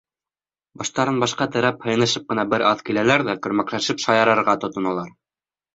[0.81, 5.19] Баштарын башҡа терәп, һыйынышып ҡына бер аҙ киләләр ҙә көрмәкләшеп шаярырға тотоналар.